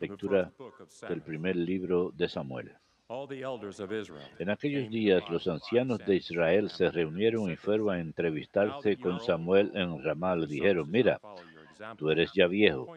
Lectura 0.00 0.52
del 1.08 1.22
primer 1.22 1.54
libro 1.54 2.12
de 2.16 2.28
Samuel. 2.28 2.72
En 4.38 4.50
aquellos 4.50 4.90
días 4.90 5.22
los 5.30 5.46
ancianos 5.46 5.98
de 6.00 6.16
Israel 6.16 6.68
se 6.68 6.90
reunieron 6.90 7.50
y 7.50 7.56
fueron 7.56 7.90
a 7.90 8.00
entrevistarse 8.00 8.96
con 8.96 9.20
Samuel 9.20 9.70
en 9.74 10.02
Ramá. 10.02 10.34
Le 10.34 10.46
dijeron, 10.48 10.90
mira, 10.90 11.20
tú 11.96 12.10
eres 12.10 12.32
ya 12.34 12.48
viejo 12.48 12.96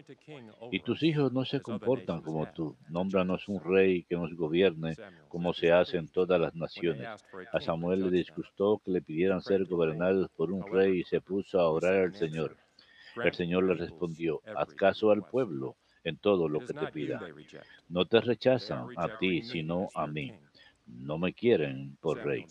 y 0.72 0.80
tus 0.80 1.04
hijos 1.04 1.32
no 1.32 1.46
se 1.46 1.62
comportan 1.62 2.22
como 2.22 2.52
tú. 2.52 2.76
Nómbranos 2.90 3.48
un 3.48 3.64
rey 3.64 4.04
que 4.04 4.16
nos 4.16 4.34
gobierne 4.34 4.96
como 5.28 5.54
se 5.54 5.72
hace 5.72 5.98
en 5.98 6.08
todas 6.08 6.42
las 6.42 6.56
naciones. 6.56 7.08
A 7.54 7.62
Samuel 7.62 8.02
le 8.02 8.10
disgustó 8.10 8.82
que 8.84 8.92
le 8.92 9.02
pidieran 9.02 9.42
ser 9.42 9.66
gobernados 9.66 10.30
por 10.36 10.52
un 10.52 10.66
rey 10.72 11.02
y 11.02 11.04
se 11.04 11.22
puso 11.22 11.60
a 11.60 11.70
orar 11.70 11.96
al 11.96 12.16
Señor. 12.16 12.58
El 13.24 13.34
Señor 13.34 13.64
le 13.64 13.74
respondió, 13.74 14.42
haz 14.56 14.74
caso 14.74 15.12
al 15.12 15.24
pueblo 15.24 15.76
en 16.04 16.18
todo 16.18 16.50
lo 16.50 16.60
que 16.60 16.74
te 16.74 16.88
pida. 16.88 17.22
No 17.90 18.06
te 18.06 18.22
rechazan 18.22 18.88
a 18.98 19.18
ti, 19.18 19.44
sino 19.44 19.90
a 19.94 20.08
mí. 20.08 20.34
No 20.86 21.18
me 21.18 21.34
quieren 21.34 21.98
por 22.02 22.24
rey. 22.24 22.46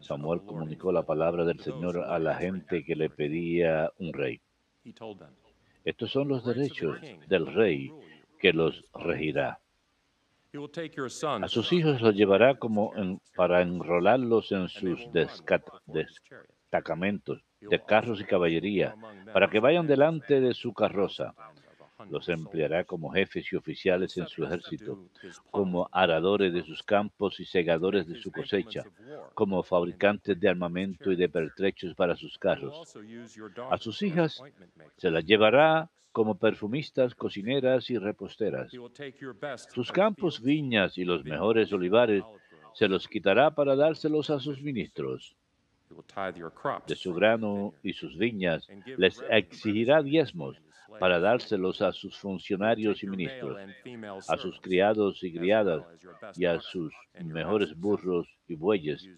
Samuel 0.00 0.42
comunicó 0.42 0.90
la 0.90 1.02
palabra 1.02 1.44
del 1.44 1.60
Señor 1.60 1.98
a 1.98 2.18
la 2.18 2.34
gente 2.36 2.84
que 2.84 2.96
le 2.96 3.10
pedía 3.10 3.92
un 3.98 4.12
rey. 4.12 4.40
Estos 5.84 6.10
son 6.10 6.28
los 6.28 6.44
derechos 6.44 6.98
del 7.28 7.46
rey 7.46 7.92
que 8.38 8.52
los 8.52 8.84
regirá. 8.94 9.60
A 11.40 11.48
sus 11.48 11.72
hijos 11.72 12.02
los 12.02 12.14
llevará 12.14 12.56
como 12.56 12.92
para 13.36 13.62
enrolarlos 13.62 14.52
en 14.52 14.68
sus 14.68 15.00
destacamentos 15.12 17.42
de 17.68 17.80
carros 17.80 18.20
y 18.20 18.24
caballería, 18.24 18.94
para 19.32 19.48
que 19.48 19.60
vayan 19.60 19.86
delante 19.86 20.40
de 20.40 20.54
su 20.54 20.72
carroza. 20.72 21.34
Los 22.10 22.28
empleará 22.28 22.84
como 22.84 23.10
jefes 23.10 23.52
y 23.52 23.56
oficiales 23.56 24.16
en 24.16 24.26
su 24.26 24.44
ejército, 24.44 24.98
como 25.50 25.88
aradores 25.92 26.52
de 26.52 26.64
sus 26.64 26.82
campos 26.82 27.38
y 27.40 27.44
segadores 27.44 28.06
de 28.06 28.16
su 28.16 28.32
cosecha, 28.32 28.84
como 29.34 29.62
fabricantes 29.62 30.38
de 30.38 30.48
armamento 30.48 31.12
y 31.12 31.16
de 31.16 31.28
pertrechos 31.28 31.94
para 31.94 32.16
sus 32.16 32.38
carros. 32.38 32.96
A 33.70 33.78
sus 33.78 34.02
hijas 34.02 34.42
se 34.96 35.10
las 35.10 35.24
llevará 35.24 35.90
como 36.10 36.38
perfumistas, 36.38 37.14
cocineras 37.14 37.88
y 37.88 37.98
reposteras. 37.98 38.70
Sus 39.72 39.92
campos, 39.92 40.42
viñas 40.42 40.98
y 40.98 41.04
los 41.04 41.24
mejores 41.24 41.72
olivares 41.72 42.24
se 42.74 42.88
los 42.88 43.08
quitará 43.08 43.54
para 43.54 43.76
dárselos 43.76 44.28
a 44.30 44.40
sus 44.40 44.60
ministros 44.62 45.36
de 46.86 46.96
su 46.96 47.14
grano 47.14 47.74
y 47.82 47.92
sus 47.92 48.16
viñas, 48.16 48.68
les 48.96 49.22
exigirá 49.30 50.02
diezmos 50.02 50.60
para 50.98 51.20
dárselos 51.20 51.80
a 51.82 51.92
sus 51.92 52.16
funcionarios 52.18 53.02
y 53.02 53.08
ministros, 53.08 53.58
a 54.28 54.36
sus 54.36 54.60
criados 54.60 55.22
y 55.22 55.32
criadas 55.32 55.84
y 56.36 56.44
a 56.44 56.60
sus 56.60 56.92
mejores 57.24 57.76
burros 57.76 58.28
y 58.46 58.54
bueyes. 58.54 59.08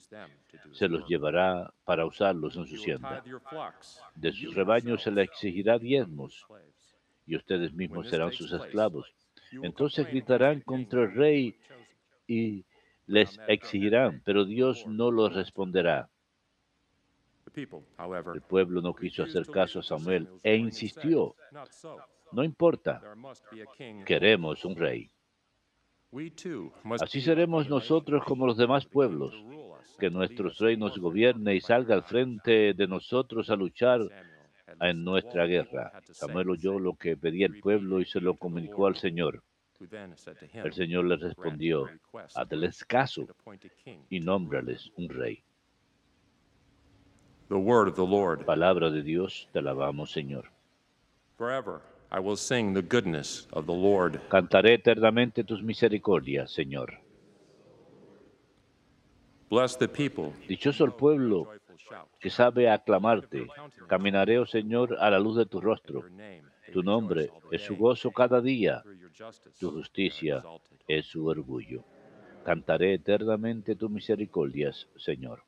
Se 0.73 0.89
los 0.89 1.07
llevará 1.09 1.73
para 1.85 2.07
usarlos 2.07 2.57
en 2.57 2.67
su 2.67 2.77
hacienda. 2.77 3.23
De 4.15 4.33
sus 4.33 4.55
rebaños 4.55 5.03
se 5.03 5.11
les 5.11 5.29
exigirá 5.29 5.79
diezmos 5.79 6.47
y 7.27 7.37
ustedes 7.37 7.73
mismos 7.73 8.09
serán 8.09 8.33
sus 8.33 8.53
esclavos. 8.53 9.13
Entonces 9.63 10.07
gritarán 10.07 10.61
contra 10.61 11.03
el 11.03 11.15
rey 11.15 11.57
y 12.27 12.65
les 13.07 13.39
exigirán, 13.49 14.23
pero 14.25 14.45
Dios 14.45 14.87
no 14.87 15.11
los 15.11 15.35
responderá. 15.35 16.09
El 17.57 18.43
pueblo 18.49 18.83
no 18.83 18.95
quiso 18.95 19.23
hacer 19.23 19.47
caso 19.47 19.81
a 19.81 19.83
Samuel 19.83 20.29
e 20.43 20.57
insistió, 20.57 21.37
no 22.33 22.43
importa, 22.43 23.01
queremos 24.05 24.65
un 24.65 24.75
rey. 24.75 25.11
Así 27.01 27.21
seremos 27.21 27.69
nosotros 27.69 28.25
como 28.25 28.47
los 28.47 28.57
demás 28.57 28.87
pueblos, 28.87 29.35
que 29.99 30.11
nuestro 30.11 30.51
rey 30.59 30.77
nos 30.77 30.99
gobierne 30.99 31.55
y 31.55 31.61
salga 31.61 31.95
al 31.95 32.05
frente 32.05 32.75
de 32.75 32.87
nosotros 32.87 33.51
a 33.51 33.57
luchar 33.57 34.01
en 34.81 35.05
nuestra 35.05 35.47
guerra. 35.47 35.93
Samuel 36.13 36.51
oyó 36.51 36.79
lo 36.79 36.95
que 36.95 37.17
pedía 37.17 37.47
el 37.47 37.61
pueblo 37.61 38.01
y 38.01 38.05
se 38.05 38.21
lo 38.21 38.37
comunicó 38.37 38.87
al 38.87 38.97
Señor. 38.97 39.43
El 40.53 40.73
Señor 40.73 41.05
le 41.05 41.17
respondió, 41.17 41.89
hazles 42.35 42.85
caso 42.85 43.27
y 44.09 44.21
nómbrales 44.21 44.91
un 44.97 45.09
rey. 45.09 45.45
The 47.55 47.61
word 47.61 47.87
of 47.87 47.95
the 47.95 48.05
Lord. 48.05 48.45
Palabra 48.45 48.91
de 48.91 49.01
Dios, 49.01 49.47
te 49.53 49.61
alabamos, 49.61 50.11
Señor. 50.11 50.47
Forever 51.39 51.83
I 52.11 52.19
will 52.19 52.37
sing 52.37 52.75
the 52.75 52.83
goodness 52.83 53.47
of 53.53 53.67
the 53.67 53.73
Lord. 53.73 54.21
Cantaré 54.29 54.75
eternamente 54.75 55.45
tus 55.45 55.63
misericordias, 55.63 56.51
Señor. 56.51 56.99
Bless 59.49 59.79
the 59.79 59.87
people. 59.87 60.33
Dichoso 60.49 60.85
el 60.85 60.95
pueblo 60.95 61.47
que 62.19 62.29
sabe 62.29 62.69
aclamarte. 62.69 63.47
Caminaré, 63.87 64.41
oh 64.41 64.47
Señor, 64.47 64.97
a 64.99 65.09
la 65.09 65.21
luz 65.21 65.37
de 65.37 65.47
tu 65.47 65.61
rostro. 65.61 66.03
Tu 66.73 66.83
nombre 66.83 67.31
es 67.53 67.63
su 67.63 67.77
gozo 67.77 68.11
cada 68.11 68.41
día. 68.41 68.83
Tu 69.61 69.71
justicia 69.71 70.43
es 70.89 71.07
su 71.07 71.25
orgullo. 71.25 71.85
Cantaré 72.45 72.95
eternamente 72.95 73.77
tus 73.77 73.93
misericordias, 73.93 74.89
Señor 74.97 75.45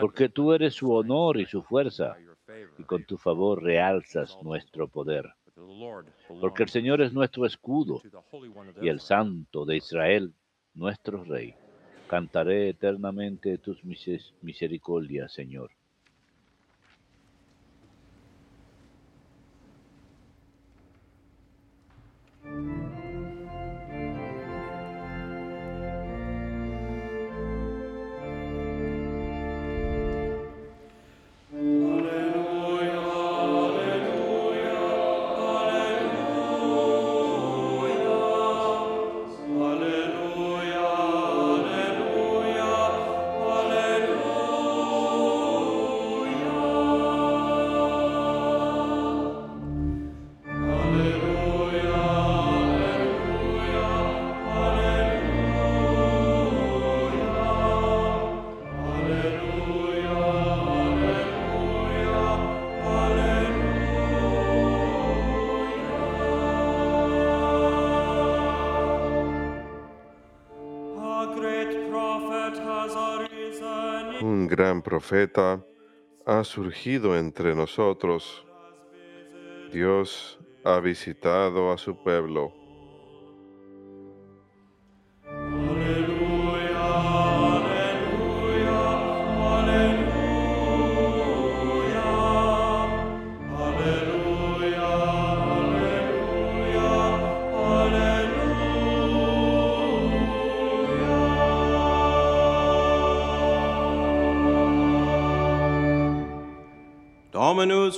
porque 0.00 0.28
tú 0.28 0.52
eres 0.52 0.74
su 0.74 0.92
honor 0.92 1.38
y 1.38 1.46
su 1.46 1.62
fuerza, 1.62 2.16
y 2.78 2.82
con 2.84 3.04
tu 3.04 3.16
favor 3.16 3.62
realzas 3.62 4.36
nuestro 4.42 4.88
poder. 4.88 5.32
Porque 6.40 6.64
el 6.64 6.68
Señor 6.68 7.00
es 7.00 7.12
nuestro 7.12 7.46
escudo 7.46 8.02
y 8.80 8.88
el 8.88 9.00
Santo 9.00 9.64
de 9.64 9.76
Israel, 9.76 10.34
nuestro 10.74 11.22
Rey. 11.22 11.54
Cantaré 12.08 12.68
eternamente 12.68 13.58
tus 13.58 13.82
misericordias, 13.84 15.32
Señor. 15.32 15.70
Profeta 75.06 75.62
ha 76.24 76.42
surgido 76.44 77.14
entre 77.14 77.54
nosotros. 77.54 78.46
Dios 79.70 80.38
ha 80.64 80.80
visitado 80.80 81.70
a 81.70 81.76
su 81.76 82.02
pueblo. 82.02 82.63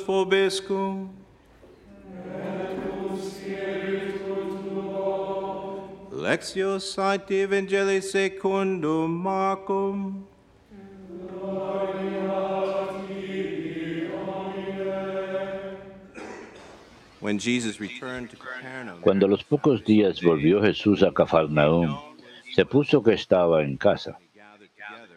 Vobiscum. 0.07 1.09
Lectio 6.13 6.79
Sancti 6.79 7.41
Evangelii 7.41 8.01
secundum 8.01 9.11
Marcum. 9.11 10.25
Cuando 19.01 19.27
a 19.27 19.29
los 19.29 19.43
pocos 19.43 19.85
días 19.85 20.23
volvió 20.23 20.63
Jesús 20.63 21.03
a 21.03 21.13
Cafarnaúm, 21.13 21.99
se 22.55 22.65
puso 22.65 23.03
que 23.03 23.15
estaba 23.15 23.65
en 23.65 23.77
casa. 23.77 24.19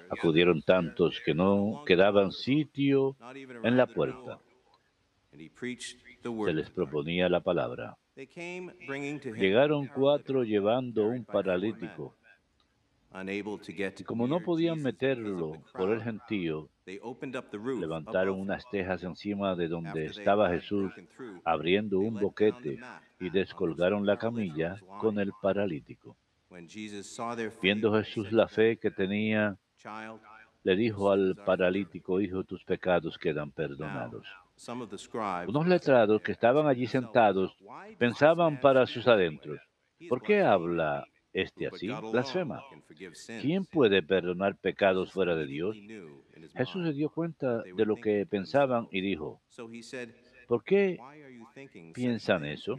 Acudieron 0.10 0.64
tantos 0.64 1.22
que 1.24 1.36
no 1.36 1.84
quedaban 1.86 2.32
sitio 2.32 3.16
en 3.64 3.78
la 3.78 3.86
puerta. 3.86 4.40
Se 5.32 6.54
les 6.54 6.70
proponía 6.70 7.30
la 7.30 7.40
palabra. 7.42 7.98
Llegaron 9.38 9.88
cuatro 9.88 10.44
llevando 10.44 11.08
un 11.08 11.24
paralítico. 11.24 12.16
Y 13.98 14.04
como 14.04 14.28
no 14.28 14.42
podían 14.42 14.82
meterlo 14.84 15.64
por 15.74 15.92
el 15.92 16.04
gentío, 16.04 16.70
levantaron 16.86 18.40
unas 18.40 18.70
tejas 18.70 19.04
encima 19.04 19.56
de 19.56 19.68
donde 19.68 20.06
estaba 20.06 20.50
Jesús, 20.50 20.92
abriendo 21.44 22.00
un 22.00 22.16
boquete 22.20 22.80
y 23.20 23.30
descolgaron 23.30 24.06
la 24.06 24.18
camilla 24.18 24.80
con 25.00 25.20
el 25.20 25.32
paralítico. 25.42 26.18
Viendo 27.62 27.94
Jesús 27.94 28.32
la 28.32 28.48
fe 28.48 28.78
que 28.78 28.92
tenía, 28.92 29.58
le 30.64 30.76
dijo 30.76 31.12
al 31.12 31.36
paralítico, 31.36 32.22
Hijo, 32.22 32.44
tus 32.44 32.64
pecados 32.64 33.18
quedan 33.18 33.52
perdonados. 33.52 34.28
Unos 35.48 35.68
letrados 35.68 36.22
que 36.22 36.32
estaban 36.32 36.68
allí 36.68 36.86
sentados 36.86 37.56
pensaban 37.98 38.60
para 38.60 38.86
sus 38.86 39.08
adentros, 39.08 39.60
¿por 40.10 40.22
qué 40.22 40.42
habla 40.42 41.06
este 41.32 41.68
así? 41.68 41.88
Blasfema. 42.12 42.62
¿Quién 43.42 43.66
puede 43.66 44.04
perdonar 44.04 44.58
pecados 44.58 45.14
fuera 45.14 45.36
de 45.36 45.46
Dios? 45.46 45.78
Jesús 46.56 46.86
se 46.86 46.94
dio 46.94 47.10
cuenta 47.10 47.62
de 47.64 47.86
lo 47.86 47.96
que 47.96 48.26
pensaban 48.26 48.88
y 48.92 49.02
dijo, 49.02 49.42
¿por 50.48 50.64
qué 50.64 50.98
piensan 51.94 52.46
eso? 52.46 52.78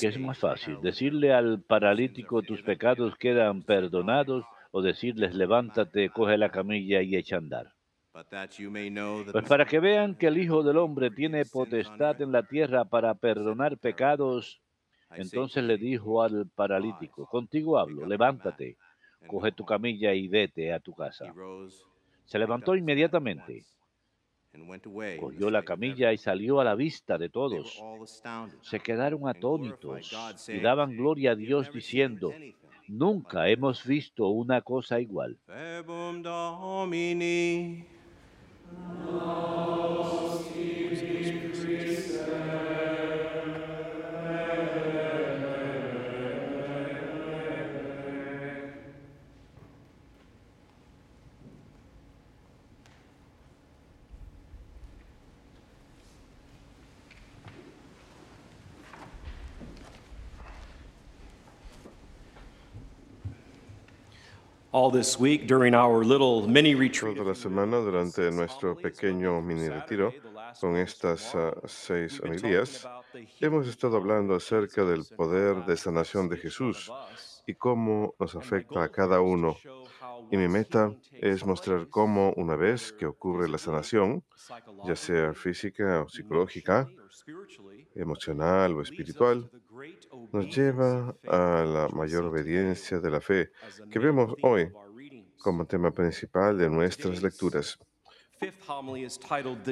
¿Qué 0.00 0.08
es 0.08 0.18
más 0.18 0.38
fácil? 0.38 0.80
¿Decirle 0.80 1.32
al 1.32 1.60
paralítico 1.60 2.42
tus 2.42 2.62
pecados 2.62 3.14
quedan 3.16 3.62
perdonados 3.62 4.44
o 4.70 4.80
decirles 4.80 5.34
levántate, 5.34 6.08
coge 6.08 6.38
la 6.38 6.50
camilla 6.50 7.02
y 7.02 7.16
echa 7.16 7.36
a 7.36 7.38
andar? 7.38 7.72
Pues 9.32 9.48
para 9.48 9.64
que 9.64 9.80
vean 9.80 10.14
que 10.14 10.26
el 10.26 10.36
Hijo 10.36 10.62
del 10.62 10.76
Hombre 10.76 11.10
tiene 11.10 11.44
potestad 11.46 12.20
en 12.20 12.30
la 12.30 12.42
tierra 12.42 12.84
para 12.84 13.14
perdonar 13.14 13.78
pecados, 13.78 14.60
entonces 15.14 15.64
le 15.64 15.78
dijo 15.78 16.22
al 16.22 16.46
paralítico, 16.54 17.26
contigo 17.26 17.78
hablo, 17.78 18.06
levántate, 18.06 18.76
coge 19.26 19.52
tu 19.52 19.64
camilla 19.64 20.12
y 20.12 20.28
vete 20.28 20.72
a 20.72 20.80
tu 20.80 20.94
casa. 20.94 21.32
Se 22.26 22.38
levantó 22.38 22.76
inmediatamente, 22.76 23.64
cogió 25.18 25.50
la 25.50 25.62
camilla 25.62 26.12
y 26.12 26.18
salió 26.18 26.60
a 26.60 26.64
la 26.64 26.74
vista 26.74 27.16
de 27.16 27.30
todos. 27.30 27.82
Se 28.60 28.80
quedaron 28.80 29.26
atónitos 29.26 30.12
y 30.48 30.60
daban 30.60 30.96
gloria 30.96 31.30
a 31.32 31.34
Dios 31.34 31.72
diciendo, 31.72 32.30
nunca 32.88 33.48
hemos 33.48 33.86
visto 33.86 34.28
una 34.28 34.60
cosa 34.60 35.00
igual. 35.00 35.38
No. 38.80 40.41
Toda 67.14 67.28
la 67.28 67.34
semana 67.34 67.76
durante 67.76 68.30
nuestro 68.30 68.74
pequeño 68.74 69.42
mini 69.42 69.68
retiro 69.68 70.14
con 70.58 70.78
estas 70.78 71.34
ah, 71.34 71.52
seis 71.66 72.18
homilías, 72.22 72.88
hemos 73.38 73.68
estado 73.68 73.98
hablando 73.98 74.34
acerca 74.34 74.82
del 74.82 75.04
poder 75.14 75.66
de 75.66 75.76
sanación 75.76 76.26
de 76.30 76.38
Jesús 76.38 76.90
y 77.46 77.52
cómo 77.54 78.14
nos 78.18 78.34
afecta 78.34 78.82
a 78.82 78.88
cada 78.88 79.20
uno. 79.20 79.58
Y 80.30 80.38
mi 80.38 80.48
meta 80.48 80.90
es 81.12 81.44
mostrar 81.44 81.88
cómo 81.88 82.32
una 82.38 82.56
vez 82.56 82.94
que 82.94 83.04
ocurre 83.04 83.50
la 83.50 83.58
sanación, 83.58 84.24
ya 84.86 84.96
sea 84.96 85.34
física 85.34 86.02
o 86.02 86.08
psicológica, 86.08 86.88
emocional 87.94 88.72
o 88.72 88.80
espiritual, 88.80 89.50
nos 90.32 90.54
lleva 90.54 91.14
a 91.28 91.64
la 91.64 91.88
mayor 91.88 92.24
obediencia 92.24 92.98
de 92.98 93.10
la 93.10 93.20
fe 93.20 93.50
que 93.90 93.98
vemos 93.98 94.34
hoy 94.42 94.72
como 95.38 95.66
tema 95.66 95.90
principal 95.90 96.56
de 96.56 96.70
nuestras 96.70 97.22
lecturas. 97.22 97.78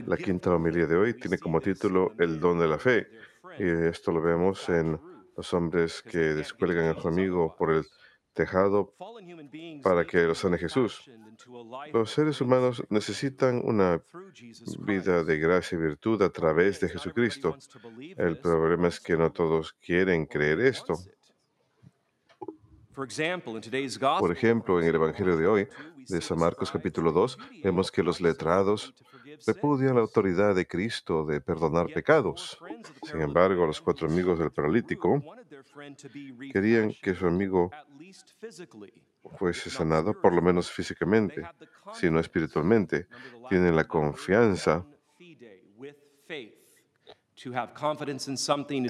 La 0.06 0.16
quinta 0.16 0.54
homilía 0.54 0.86
de 0.86 0.96
hoy 0.96 1.14
tiene 1.14 1.38
como 1.38 1.60
título 1.60 2.12
El 2.18 2.38
don 2.38 2.58
de 2.58 2.68
la 2.68 2.78
fe, 2.78 3.08
y 3.58 3.64
esto 3.64 4.12
lo 4.12 4.20
vemos 4.20 4.68
en 4.68 5.00
los 5.36 5.52
hombres 5.54 6.02
que 6.02 6.18
descuelgan 6.18 6.88
a 6.88 7.00
su 7.00 7.08
amigo 7.08 7.56
por 7.58 7.72
el 7.72 7.84
tejado 8.32 8.94
para 9.82 10.06
que 10.06 10.22
lo 10.22 10.34
sane 10.34 10.58
Jesús. 10.58 11.10
Los 11.92 12.12
seres 12.12 12.40
humanos 12.40 12.82
necesitan 12.90 13.60
una 13.64 14.02
vida 14.80 15.24
de 15.24 15.38
gracia 15.38 15.76
y 15.76 15.80
virtud 15.80 16.22
a 16.22 16.30
través 16.30 16.80
de 16.80 16.88
Jesucristo. 16.88 17.56
El 18.16 18.38
problema 18.38 18.88
es 18.88 19.00
que 19.00 19.16
no 19.16 19.30
todos 19.32 19.72
quieren 19.74 20.26
creer 20.26 20.60
esto. 20.60 20.94
Por 24.18 24.32
ejemplo, 24.32 24.80
en 24.80 24.88
el 24.88 24.94
Evangelio 24.94 25.36
de 25.36 25.46
hoy, 25.46 25.68
de 26.08 26.20
San 26.20 26.38
Marcos 26.38 26.70
capítulo 26.70 27.12
2, 27.12 27.38
vemos 27.62 27.90
que 27.90 28.02
los 28.02 28.20
letrados 28.20 28.94
repudian 29.46 29.94
la 29.94 30.02
autoridad 30.02 30.54
de 30.54 30.66
Cristo 30.66 31.24
de 31.24 31.40
perdonar 31.40 31.86
pecados. 31.86 32.58
Sin 33.04 33.22
embargo, 33.22 33.66
los 33.66 33.80
cuatro 33.80 34.08
amigos 34.08 34.38
del 34.38 34.50
paralítico 34.50 35.22
querían 36.52 36.92
que 37.02 37.14
su 37.14 37.26
amigo 37.26 37.70
fuese 39.38 39.70
sanado, 39.70 40.20
por 40.20 40.32
lo 40.32 40.42
menos 40.42 40.70
físicamente, 40.70 41.42
si 41.94 42.10
no 42.10 42.20
espiritualmente. 42.20 43.06
Tienen 43.48 43.76
la 43.76 43.84
confianza, 43.84 44.84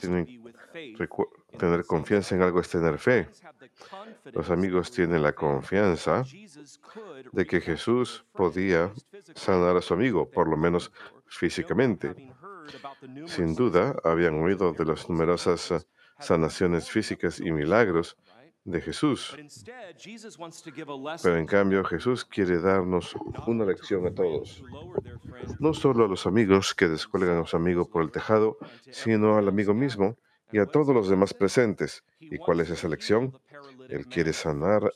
tienen 0.00 0.42
tener 1.58 1.84
confianza 1.86 2.34
en 2.34 2.42
algo 2.42 2.60
es 2.60 2.68
tener 2.68 2.98
fe. 2.98 3.28
Los 4.32 4.50
amigos 4.50 4.90
tienen 4.90 5.22
la 5.22 5.32
confianza 5.32 6.24
de 7.32 7.46
que 7.46 7.60
Jesús 7.60 8.24
podía 8.32 8.92
sanar 9.34 9.76
a 9.76 9.82
su 9.82 9.94
amigo, 9.94 10.28
por 10.28 10.48
lo 10.48 10.56
menos 10.56 10.92
físicamente. 11.26 12.14
Sin 13.26 13.54
duda, 13.54 13.96
habían 14.04 14.42
oído 14.42 14.72
de 14.72 14.84
las 14.84 15.08
numerosas 15.08 15.86
sanaciones 16.20 16.90
físicas 16.90 17.40
y 17.40 17.50
milagros 17.50 18.16
de 18.64 18.80
Jesús. 18.80 19.36
Pero 21.22 21.36
en 21.36 21.46
cambio, 21.46 21.84
Jesús 21.84 22.24
quiere 22.24 22.60
darnos 22.60 23.14
una 23.46 23.64
lección 23.64 24.06
a 24.06 24.14
todos. 24.14 24.62
No 25.58 25.74
solo 25.74 26.04
a 26.04 26.08
los 26.08 26.26
amigos 26.26 26.74
que 26.74 26.88
descuelgan 26.88 27.38
a 27.38 27.46
su 27.46 27.56
amigo 27.56 27.88
por 27.88 28.02
el 28.02 28.10
tejado, 28.10 28.58
sino 28.90 29.36
al 29.36 29.48
amigo 29.48 29.74
mismo 29.74 30.16
y 30.52 30.58
a 30.58 30.66
todos 30.66 30.94
los 30.94 31.08
demás 31.08 31.34
presentes. 31.34 32.04
¿Y 32.18 32.38
cuál 32.38 32.60
es 32.60 32.70
esa 32.70 32.88
lección? 32.88 33.38
Él 33.88 34.06
quiere 34.06 34.32
sanar 34.32 34.92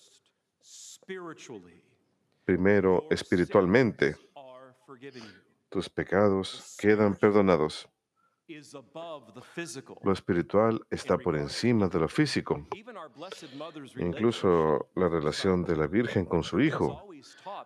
primero 2.44 3.06
espiritualmente. 3.10 4.16
Tus 5.68 5.88
pecados 5.88 6.76
quedan 6.78 7.14
perdonados. 7.16 7.88
Lo 10.02 10.12
espiritual 10.12 10.86
está 10.90 11.16
por 11.16 11.36
encima 11.36 11.88
de 11.88 11.98
lo 11.98 12.08
físico. 12.08 12.66
Incluso 13.96 14.90
la 14.94 15.08
relación 15.08 15.64
de 15.64 15.76
la 15.76 15.86
Virgen 15.86 16.26
con 16.26 16.42
su 16.42 16.60
Hijo. 16.60 17.08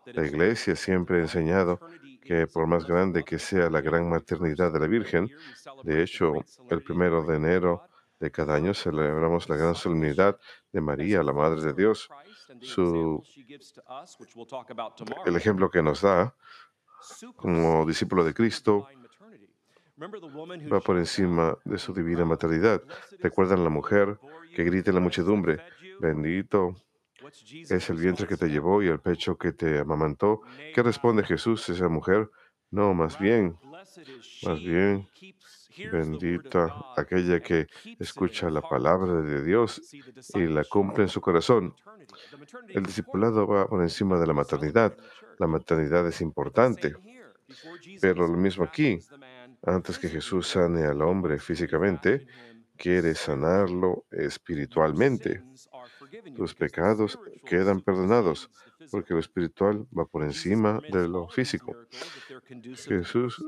La 0.06 0.25
Iglesia 0.25 0.76
siempre 0.76 1.18
ha 1.18 1.23
enseñado 1.23 1.80
que 2.23 2.47
por 2.47 2.66
más 2.66 2.87
grande 2.87 3.25
que 3.25 3.38
sea 3.38 3.70
la 3.70 3.80
gran 3.80 4.08
maternidad 4.08 4.73
de 4.73 4.78
la 4.78 4.87
Virgen, 4.87 5.28
de 5.82 6.02
hecho, 6.02 6.32
el 6.70 6.82
primero 6.82 7.25
de 7.25 7.37
enero 7.37 7.82
de 8.20 8.30
cada 8.30 8.54
año 8.54 8.73
celebramos 8.75 9.49
la 9.49 9.56
gran 9.56 9.75
solemnidad 9.75 10.38
de 10.73 10.80
María, 10.80 11.23
la 11.23 11.32
Madre 11.32 11.61
de 11.61 11.73
Dios. 11.73 12.08
Su, 12.61 13.23
el 15.26 15.37
ejemplo 15.37 15.70
que 15.70 15.82
nos 15.82 16.02
da 16.02 16.35
como 17.37 17.87
discípulo 17.87 18.25
de 18.25 18.35
Cristo 18.35 18.88
va 20.00 20.81
por 20.81 20.99
encima 20.99 21.57
de 21.64 21.78
su 21.78 21.93
divina 21.93 22.25
maternidad. 22.25 22.83
Recuerdan 23.21 23.64
la 23.64 23.71
mujer 23.71 24.19
que 24.55 24.64
grita 24.64 24.90
en 24.90 24.97
la 24.97 25.00
muchedumbre, 25.00 25.61
bendito 26.00 26.76
es 27.50 27.90
el 27.90 27.97
vientre 27.97 28.26
que 28.26 28.37
te 28.37 28.49
llevó 28.49 28.83
y 28.83 28.88
el 28.88 29.00
pecho 29.00 29.37
que 29.37 29.52
te 29.52 29.78
amamantó. 29.78 30.40
¿Qué 30.75 30.83
responde 30.83 31.25
Jesús 31.25 31.69
a 31.69 31.73
esa 31.73 31.88
mujer? 31.88 32.31
No, 32.71 32.95
más 32.95 33.19
bien, 33.19 33.57
más 34.45 34.61
bien, 34.61 35.09
bendita 35.90 36.75
aquella 36.97 37.40
que 37.40 37.67
escucha 37.99 38.50
la 38.50 38.61
palabra 38.61 39.21
de 39.23 39.43
Dios 39.43 39.81
y 40.35 40.47
la 40.47 40.64
cumple 40.64 41.05
en 41.05 41.09
su 41.09 41.21
corazón. 41.21 41.75
El 42.69 42.85
discipulado 42.85 43.47
va 43.47 43.67
por 43.67 43.83
encima 43.83 44.19
de 44.19 44.26
la 44.26 44.35
maternidad. 44.35 44.97
La 45.38 45.47
maternidad 45.47 46.07
es 46.07 46.21
importante, 46.21 46.95
pero 48.00 48.26
lo 48.26 48.37
mismo 48.37 48.64
aquí, 48.64 48.99
antes 49.62 49.98
que 49.98 50.08
Jesús 50.08 50.48
sane 50.48 50.84
al 50.84 51.02
hombre 51.02 51.38
físicamente, 51.38 52.26
quiere 52.76 53.14
sanarlo 53.14 54.06
espiritualmente. 54.10 55.42
Tus 56.34 56.54
pecados 56.54 57.18
quedan 57.44 57.80
perdonados 57.80 58.50
porque 58.90 59.12
lo 59.12 59.20
espiritual 59.20 59.86
va 59.96 60.06
por 60.06 60.22
encima 60.22 60.80
de 60.90 61.08
lo 61.08 61.28
físico. 61.28 61.76
Jesús 62.86 63.44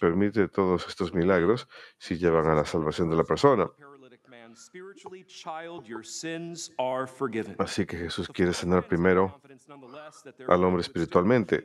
permite 0.00 0.48
todos 0.48 0.86
estos 0.88 1.14
milagros 1.14 1.68
si 1.98 2.16
llevan 2.16 2.46
a 2.46 2.54
la 2.54 2.64
salvación 2.64 3.10
de 3.10 3.16
la 3.16 3.24
persona. 3.24 3.70
Así 7.58 7.86
que 7.86 7.96
Jesús 7.96 8.28
quiere 8.28 8.52
sanar 8.52 8.86
primero 8.86 9.40
al 10.48 10.64
hombre 10.64 10.80
espiritualmente, 10.80 11.64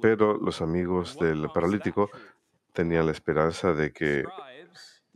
pero 0.00 0.36
los 0.38 0.60
amigos 0.60 1.16
del 1.18 1.48
paralítico 1.50 2.10
tenían 2.72 3.06
la 3.06 3.12
esperanza 3.12 3.72
de 3.72 3.92
que 3.92 4.24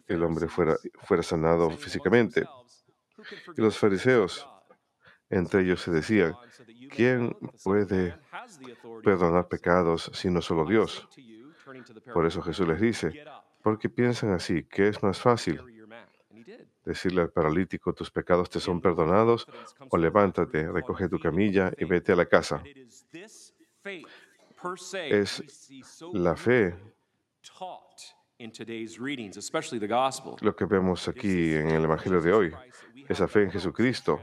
el 0.07 0.23
hombre 0.23 0.49
fuera, 0.49 0.77
fuera 1.03 1.23
sanado 1.23 1.71
físicamente. 1.71 2.47
Y 3.57 3.61
los 3.61 3.79
fariseos, 3.79 4.47
entre 5.31 5.63
ellos 5.63 5.81
se 5.81 5.91
decían, 5.91 6.37
¿quién 6.91 7.37
puede 7.65 8.17
perdonar 9.03 9.49
pecados 9.49 10.11
sino 10.15 10.41
solo 10.41 10.65
Dios? 10.67 11.09
Por 12.13 12.27
eso 12.27 12.43
Jesús 12.43 12.69
les 12.69 12.81
dice, 12.81 13.25
¿por 13.63 13.79
qué 13.79 13.89
piensan 13.89 14.33
así? 14.33 14.65
¿Qué 14.65 14.89
es 14.89 15.03
más 15.03 15.21
fácil? 15.21 15.61
Decirle 16.85 17.23
al 17.23 17.31
paralítico, 17.31 17.93
tus 17.93 18.13
pecados 18.13 18.49
te 18.49 18.61
son 18.61 18.81
perdonados, 18.81 19.49
o 19.91 19.97
levántate, 19.97 20.71
recoge 20.71 21.09
tu 21.09 21.19
camilla 21.19 21.73
y 21.77 21.85
vete 21.85 22.13
a 22.13 22.17
la 22.17 22.27
casa. 22.27 22.63
Es 24.93 25.43
la 26.13 26.37
fe 26.37 26.75
lo 30.43 30.55
que 30.55 30.65
vemos 30.67 31.09
aquí 31.09 31.55
en 31.55 31.71
el 31.71 31.85
Evangelio 31.85 32.21
de 32.21 32.33
hoy, 32.33 32.53
esa 33.09 33.27
fe 33.27 33.45
en 33.45 33.51
Jesucristo 33.51 34.21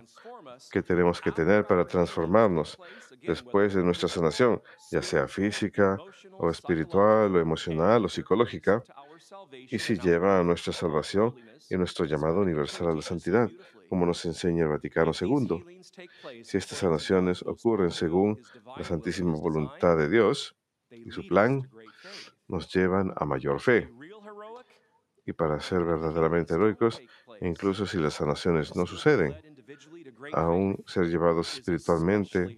que 0.71 0.81
tenemos 0.81 1.19
que 1.19 1.31
tener 1.31 1.65
para 1.65 1.85
transformarnos 1.85 2.77
después 3.21 3.73
de 3.73 3.83
nuestra 3.83 4.07
sanación, 4.07 4.61
ya 4.91 5.01
sea 5.01 5.27
física 5.27 5.97
o 6.33 6.49
espiritual 6.49 7.35
o 7.35 7.39
emocional 7.39 8.05
o 8.05 8.09
psicológica, 8.09 8.83
y 9.51 9.79
si 9.79 9.97
lleva 9.97 10.39
a 10.39 10.43
nuestra 10.43 10.73
salvación 10.73 11.35
y 11.69 11.77
nuestro 11.77 12.05
llamado 12.05 12.41
universal 12.41 12.89
a 12.89 12.93
la 12.93 13.01
santidad, 13.01 13.49
como 13.89 14.05
nos 14.05 14.25
enseña 14.25 14.63
el 14.63 14.69
Vaticano 14.69 15.11
II. 15.19 15.81
Si 16.43 16.57
estas 16.57 16.79
sanaciones 16.79 17.41
ocurren 17.43 17.91
según 17.91 18.41
la 18.77 18.83
santísima 18.83 19.35
voluntad 19.37 19.97
de 19.97 20.09
Dios 20.09 20.55
y 20.89 21.11
su 21.11 21.27
plan, 21.27 21.69
nos 22.47 22.73
llevan 22.73 23.13
a 23.15 23.25
mayor 23.25 23.59
fe 23.59 23.89
y 25.25 25.33
para 25.33 25.59
ser 25.59 25.83
verdaderamente 25.83 26.53
heroicos, 26.53 27.01
incluso 27.41 27.85
si 27.85 27.97
las 27.97 28.15
sanaciones 28.15 28.75
no 28.75 28.85
suceden, 28.85 29.35
aún 30.33 30.83
ser 30.85 31.07
llevados 31.07 31.53
espiritualmente 31.53 32.57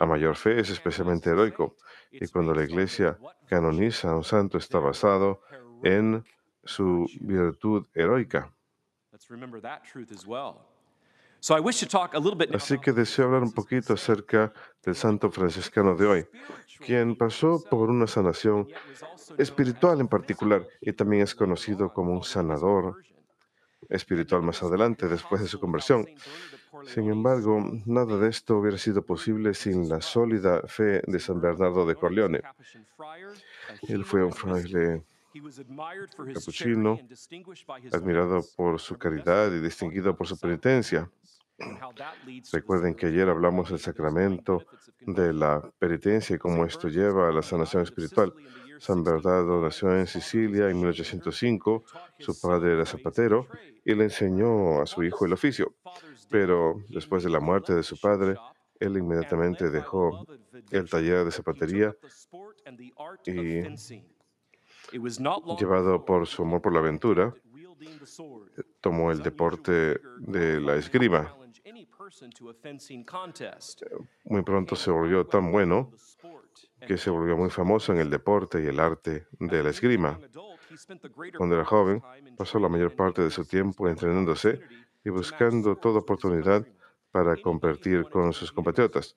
a 0.00 0.06
mayor 0.06 0.36
fe 0.36 0.60
es 0.60 0.70
especialmente 0.70 1.30
heroico. 1.30 1.76
Y 2.10 2.26
cuando 2.28 2.54
la 2.54 2.64
iglesia 2.64 3.18
canoniza 3.46 4.10
a 4.10 4.16
un 4.16 4.24
santo 4.24 4.58
está 4.58 4.78
basado 4.78 5.40
en 5.82 6.24
su 6.64 7.06
virtud 7.20 7.86
heroica. 7.94 8.52
Así 12.54 12.78
que 12.78 12.92
deseo 12.92 13.26
hablar 13.26 13.42
un 13.42 13.52
poquito 13.52 13.92
acerca 13.92 14.50
del 14.82 14.94
santo 14.94 15.30
franciscano 15.30 15.94
de 15.94 16.06
hoy, 16.06 16.26
quien 16.78 17.16
pasó 17.16 17.62
por 17.68 17.90
una 17.90 18.06
sanación 18.06 18.66
espiritual 19.36 20.00
en 20.00 20.08
particular 20.08 20.66
y 20.80 20.94
también 20.94 21.22
es 21.22 21.34
conocido 21.34 21.92
como 21.92 22.12
un 22.14 22.24
sanador 22.24 22.96
espiritual 23.90 24.40
más 24.40 24.62
adelante, 24.62 25.06
después 25.06 25.42
de 25.42 25.48
su 25.48 25.60
conversión. 25.60 26.06
Sin 26.86 27.10
embargo, 27.10 27.62
nada 27.84 28.16
de 28.16 28.30
esto 28.30 28.56
hubiera 28.56 28.78
sido 28.78 29.02
posible 29.02 29.52
sin 29.52 29.86
la 29.86 30.00
sólida 30.00 30.62
fe 30.66 31.02
de 31.06 31.20
San 31.20 31.42
Bernardo 31.42 31.84
de 31.84 31.94
Corleone. 31.94 32.40
Él 33.86 34.04
fue 34.06 34.24
un 34.24 34.32
fraile 34.32 35.04
capuchino, 36.32 36.98
admirado 37.92 38.40
por 38.56 38.80
su 38.80 38.96
caridad 38.96 39.52
y 39.52 39.60
distinguido 39.60 40.16
por 40.16 40.26
su 40.26 40.38
penitencia. 40.38 41.10
Recuerden 42.52 42.94
que 42.94 43.06
ayer 43.06 43.28
hablamos 43.28 43.70
del 43.70 43.78
sacramento 43.78 44.66
de 45.00 45.32
la 45.32 45.62
penitencia 45.78 46.36
y 46.36 46.38
cómo 46.38 46.64
esto 46.64 46.88
lleva 46.88 47.28
a 47.28 47.32
la 47.32 47.42
sanación 47.42 47.82
espiritual. 47.82 48.32
San 48.78 49.04
Bernardo 49.04 49.60
nació 49.60 49.96
en 49.96 50.06
Sicilia 50.06 50.68
en 50.68 50.78
1805. 50.78 51.84
Su 52.18 52.40
padre 52.40 52.74
era 52.74 52.84
zapatero 52.84 53.46
y 53.84 53.94
le 53.94 54.04
enseñó 54.04 54.82
a 54.82 54.86
su 54.86 55.02
hijo 55.02 55.26
el 55.26 55.32
oficio. 55.32 55.74
Pero 56.28 56.82
después 56.88 57.22
de 57.22 57.30
la 57.30 57.40
muerte 57.40 57.74
de 57.74 57.82
su 57.82 57.98
padre, 57.98 58.36
él 58.80 58.96
inmediatamente 58.96 59.70
dejó 59.70 60.26
el 60.70 60.90
taller 60.90 61.24
de 61.24 61.30
zapatería 61.30 61.96
y, 63.24 63.62
llevado 65.58 66.04
por 66.04 66.26
su 66.26 66.42
amor 66.42 66.60
por 66.60 66.72
la 66.72 66.80
aventura, 66.80 67.34
tomó 68.80 69.12
el 69.12 69.22
deporte 69.22 70.00
de 70.18 70.60
la 70.60 70.76
esgrima. 70.76 71.34
Muy 74.24 74.42
pronto 74.42 74.76
se 74.76 74.90
volvió 74.90 75.26
tan 75.26 75.50
bueno 75.50 75.90
que 76.86 76.98
se 76.98 77.08
volvió 77.08 77.38
muy 77.38 77.48
famoso 77.48 77.92
en 77.92 78.00
el 78.00 78.10
deporte 78.10 78.62
y 78.62 78.66
el 78.66 78.78
arte 78.78 79.26
de 79.38 79.62
la 79.62 79.70
esgrima. 79.70 80.20
Cuando 81.38 81.54
era 81.54 81.64
joven, 81.64 82.02
pasó 82.36 82.58
la 82.58 82.68
mayor 82.68 82.94
parte 82.94 83.22
de 83.22 83.30
su 83.30 83.46
tiempo 83.46 83.88
entrenándose 83.88 84.60
y 85.04 85.08
buscando 85.08 85.76
toda 85.76 86.00
oportunidad 86.00 86.66
para 87.10 87.34
competir 87.36 88.04
con 88.10 88.34
sus 88.34 88.52
compatriotas, 88.52 89.16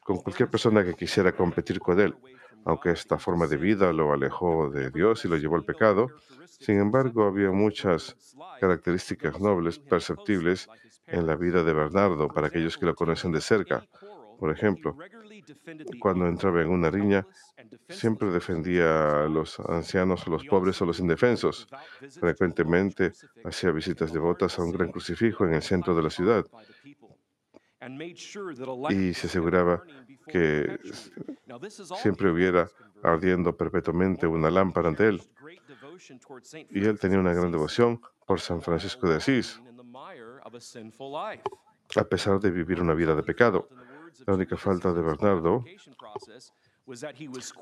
con 0.00 0.16
cualquier 0.22 0.48
persona 0.48 0.82
que 0.82 0.94
quisiera 0.94 1.32
competir 1.32 1.78
con 1.80 2.00
él. 2.00 2.16
Aunque 2.64 2.90
esta 2.90 3.18
forma 3.18 3.46
de 3.46 3.58
vida 3.58 3.92
lo 3.92 4.12
alejó 4.12 4.70
de 4.70 4.90
Dios 4.90 5.24
y 5.24 5.28
lo 5.28 5.36
llevó 5.36 5.56
al 5.56 5.64
pecado, 5.64 6.08
sin 6.46 6.78
embargo 6.78 7.24
había 7.24 7.50
muchas 7.50 8.16
características 8.60 9.38
nobles 9.38 9.78
perceptibles 9.78 10.68
en 11.06 11.26
la 11.26 11.36
vida 11.36 11.62
de 11.62 11.72
Bernardo 11.72 12.28
para 12.28 12.48
aquellos 12.48 12.76
que 12.76 12.86
lo 12.86 12.94
conocen 12.94 13.32
de 13.32 13.40
cerca. 13.40 13.84
Por 14.38 14.50
ejemplo, 14.50 14.96
cuando 15.98 16.26
entraba 16.26 16.60
en 16.60 16.68
una 16.68 16.90
riña, 16.90 17.26
siempre 17.88 18.30
defendía 18.30 19.24
a 19.24 19.28
los 19.28 19.58
ancianos, 19.60 20.26
a 20.26 20.30
los 20.30 20.44
pobres 20.44 20.80
o 20.82 20.86
los 20.86 21.00
indefensos. 21.00 21.66
Frecuentemente 22.20 23.12
hacía 23.44 23.70
visitas 23.70 24.12
devotas 24.12 24.58
a 24.58 24.62
un 24.62 24.72
gran 24.72 24.90
crucifijo 24.90 25.46
en 25.46 25.54
el 25.54 25.62
centro 25.62 25.94
de 25.94 26.02
la 26.02 26.10
ciudad 26.10 26.44
y 28.90 29.14
se 29.14 29.26
aseguraba 29.26 29.82
que 30.26 30.78
siempre 32.02 32.30
hubiera 32.30 32.68
ardiendo 33.02 33.56
perpetuamente 33.56 34.26
una 34.26 34.50
lámpara 34.50 34.88
ante 34.88 35.08
él. 35.08 35.22
Y 36.70 36.84
él 36.84 36.98
tenía 36.98 37.18
una 37.18 37.32
gran 37.32 37.52
devoción 37.52 38.00
por 38.26 38.40
San 38.40 38.60
Francisco 38.60 39.08
de 39.08 39.16
Asís, 39.16 39.60
a 41.96 42.04
pesar 42.04 42.40
de 42.40 42.50
vivir 42.50 42.80
una 42.80 42.94
vida 42.94 43.14
de 43.14 43.22
pecado. 43.22 43.68
La 44.26 44.34
única 44.34 44.56
falta 44.56 44.92
de 44.92 45.02
Bernardo, 45.02 45.64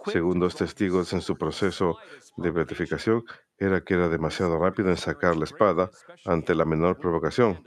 según 0.06 0.38
dos 0.38 0.54
testigos 0.54 1.12
en 1.12 1.20
su 1.20 1.36
proceso 1.36 1.98
de 2.36 2.50
beatificación, 2.50 3.24
era 3.58 3.82
que 3.82 3.94
era 3.94 4.08
demasiado 4.08 4.58
rápido 4.58 4.90
en 4.90 4.96
sacar 4.96 5.36
la 5.36 5.44
espada 5.44 5.90
ante 6.24 6.54
la 6.54 6.64
menor 6.64 6.98
provocación. 6.98 7.62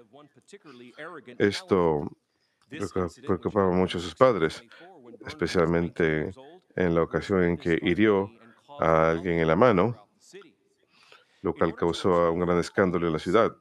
Esto 1.37 2.09
preocupaba 3.25 3.71
mucho 3.71 3.97
a 3.97 4.01
sus 4.01 4.15
padres, 4.15 4.63
especialmente 5.25 6.31
en 6.75 6.95
la 6.95 7.01
ocasión 7.01 7.43
en 7.43 7.57
que 7.57 7.77
hirió 7.81 8.29
a 8.79 9.09
alguien 9.09 9.39
en 9.39 9.47
la 9.47 9.55
mano, 9.55 10.07
lo 11.41 11.53
cual 11.53 11.75
causó 11.75 12.31
un 12.31 12.39
gran 12.39 12.59
escándalo 12.59 13.07
en 13.07 13.13
la 13.13 13.19
ciudad. 13.19 13.55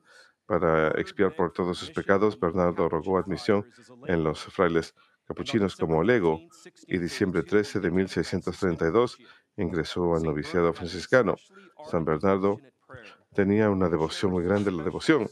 Para 0.46 0.88
expiar 1.00 1.34
por 1.34 1.52
todos 1.52 1.78
sus 1.78 1.90
pecados, 1.90 2.38
Bernardo 2.38 2.88
rogó 2.88 3.18
admisión 3.18 3.68
en 4.06 4.22
los 4.22 4.44
frailes 4.44 4.94
capuchinos 5.26 5.76
como 5.76 6.02
lego 6.04 6.40
y 6.86 6.98
diciembre 6.98 7.42
13 7.42 7.80
de 7.80 7.90
1632 7.90 9.18
ingresó 9.56 10.14
al 10.14 10.22
noviciado 10.22 10.72
franciscano. 10.72 11.34
San 11.90 12.04
Bernardo 12.04 12.60
tenía 13.34 13.70
una 13.70 13.88
devoción 13.88 14.32
muy 14.32 14.44
grande, 14.44 14.70
la 14.70 14.84
devoción, 14.84 15.28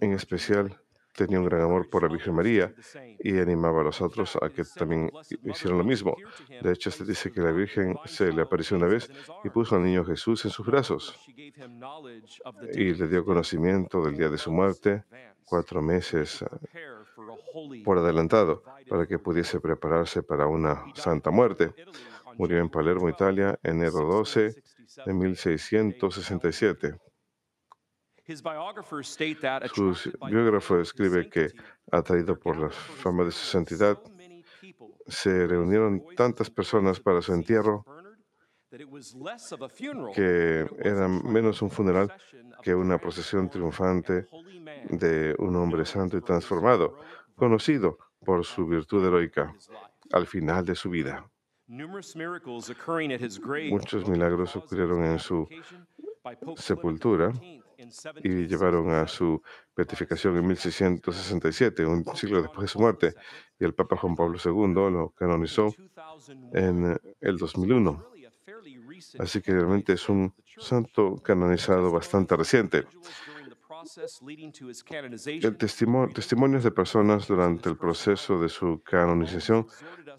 en 0.00 0.12
especial 0.12 0.78
tenía 1.14 1.38
un 1.38 1.46
gran 1.46 1.62
amor 1.62 1.88
por 1.88 2.02
la 2.02 2.08
Virgen 2.08 2.34
María 2.34 2.74
y 3.18 3.38
animaba 3.38 3.80
a 3.80 3.84
los 3.84 4.00
otros 4.00 4.36
a 4.40 4.48
que 4.50 4.64
también 4.64 5.10
hicieran 5.44 5.78
lo 5.78 5.84
mismo. 5.84 6.16
De 6.62 6.72
hecho, 6.72 6.90
se 6.90 7.04
dice 7.04 7.30
que 7.32 7.40
la 7.40 7.52
Virgen 7.52 7.96
se 8.04 8.32
le 8.32 8.42
apareció 8.42 8.76
una 8.76 8.86
vez 8.86 9.10
y 9.44 9.50
puso 9.50 9.76
al 9.76 9.84
niño 9.84 10.04
Jesús 10.04 10.44
en 10.44 10.50
sus 10.50 10.66
brazos 10.66 11.18
y 11.26 12.94
le 12.94 13.08
dio 13.08 13.24
conocimiento 13.24 14.02
del 14.02 14.16
día 14.16 14.28
de 14.28 14.38
su 14.38 14.50
muerte 14.50 15.04
cuatro 15.50 15.82
meses 15.82 16.42
eh, 16.42 17.82
por 17.84 17.98
adelantado 17.98 18.62
para 18.88 19.04
que 19.06 19.18
pudiese 19.18 19.60
prepararse 19.60 20.22
para 20.22 20.46
una 20.46 20.84
santa 20.94 21.32
muerte. 21.32 21.74
Murió 22.38 22.58
en 22.58 22.70
Palermo, 22.70 23.08
Italia, 23.08 23.58
enero 23.62 24.04
12 24.04 24.54
de 25.04 25.12
1667. 25.12 26.94
Su 29.74 29.94
biógrafo 30.28 30.80
escribe 30.80 31.28
que, 31.28 31.48
atraído 31.90 32.38
por 32.38 32.56
la 32.56 32.70
fama 32.70 33.24
de 33.24 33.32
su 33.32 33.44
santidad, 33.46 33.98
se 35.06 35.46
reunieron 35.46 36.04
tantas 36.16 36.50
personas 36.50 37.00
para 37.00 37.20
su 37.20 37.32
entierro 37.32 37.84
que 40.14 40.66
era 40.78 41.08
menos 41.08 41.60
un 41.60 41.70
funeral 41.70 42.12
que 42.62 42.72
una 42.74 42.98
procesión 42.98 43.50
triunfante 43.50 44.28
de 44.90 45.34
un 45.38 45.56
hombre 45.56 45.84
santo 45.84 46.16
y 46.16 46.20
transformado, 46.20 46.98
conocido 47.34 47.98
por 48.24 48.44
su 48.44 48.66
virtud 48.66 49.04
heroica 49.04 49.52
al 50.12 50.26
final 50.26 50.64
de 50.64 50.76
su 50.76 50.90
vida. 50.90 51.28
Muchos 53.70 54.08
milagros 54.08 54.56
ocurrieron 54.56 55.04
en 55.04 55.18
su 55.18 55.48
sepultura 56.56 57.32
y 58.22 58.46
llevaron 58.46 58.90
a 58.90 59.06
su 59.06 59.42
beatificación 59.76 60.36
en 60.36 60.46
1667, 60.46 61.86
un 61.86 62.04
siglo 62.14 62.42
después 62.42 62.62
de 62.62 62.68
su 62.68 62.78
muerte, 62.78 63.14
y 63.58 63.64
el 63.64 63.74
Papa 63.74 63.96
Juan 63.96 64.14
Pablo 64.14 64.38
II 64.42 64.74
lo 64.90 65.10
canonizó 65.10 65.74
en 66.52 66.98
el 67.20 67.38
2001. 67.38 68.10
Así 69.18 69.40
que 69.40 69.52
realmente 69.52 69.94
es 69.94 70.08
un 70.08 70.34
santo 70.58 71.16
canonizado 71.16 71.90
bastante 71.90 72.36
reciente. 72.36 72.84
El 75.26 75.56
testimonio, 75.56 76.14
testimonios 76.14 76.64
de 76.64 76.70
personas 76.70 77.26
durante 77.26 77.70
el 77.70 77.76
proceso 77.78 78.38
de 78.38 78.48
su 78.50 78.82
canonización 78.84 79.66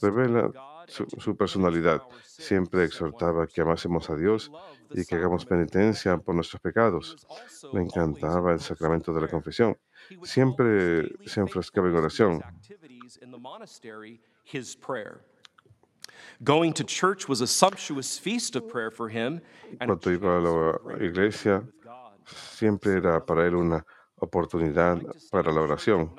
revela 0.02 0.52
su, 0.92 1.36
personalidad. 1.36 2.02
Siempre 2.24 2.84
exhortaba 2.84 3.48
que 3.48 3.62
amásemos 3.62 4.10
a 4.10 4.16
Dios 4.16 4.52
y 4.92 5.06
que 5.06 5.16
hagamos 5.16 5.46
penitencia 5.46 6.18
por 6.18 6.36
nuestros 6.36 6.62
pecados. 6.62 7.16
Le 7.74 7.82
encantaba 7.82 8.54
el 8.54 8.60
sacramento 8.60 9.14
de 9.14 9.22
la 9.22 9.28
confesión. 9.28 9.78
Siempre 10.24 11.08
se 11.26 11.40
enfrascaba 11.40 11.88
en 11.88 11.96
oración. 11.96 12.42
Cuando 19.78 20.12
iba 20.12 20.38
a 20.38 20.42
la 20.42 21.06
iglesia, 21.06 21.64
siempre 22.26 22.94
era 22.94 23.26
para 23.26 23.48
él 23.48 23.56
una 23.56 23.86
oportunidad 24.16 25.00
para 25.32 25.52
la 25.52 25.62
oración. 25.62 26.14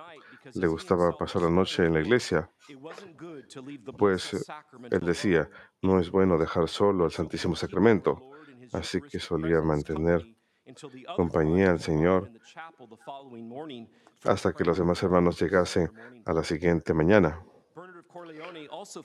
Le 0.54 0.66
gustaba 0.66 1.16
pasar 1.16 1.42
la 1.42 1.50
noche 1.50 1.84
en 1.84 1.94
la 1.94 2.00
iglesia, 2.00 2.50
pues 3.96 4.44
él 4.90 5.00
decía, 5.00 5.49
no 5.82 6.00
es 6.00 6.11
bueno 6.11 6.38
dejar 6.38 6.68
solo 6.68 7.06
el 7.06 7.12
Santísimo 7.12 7.54
Sacramento, 7.54 8.20
así 8.72 9.00
que 9.00 9.18
solía 9.18 9.61
mantener 9.62 10.26
compañía 11.16 11.70
al 11.70 11.80
Señor 11.80 12.30
hasta 14.25 14.52
que 14.52 14.64
los 14.64 14.78
demás 14.78 15.02
hermanos 15.02 15.40
llegasen 15.40 15.90
a 16.25 16.32
la 16.32 16.44
siguiente 16.44 16.94
mañana. 16.94 17.40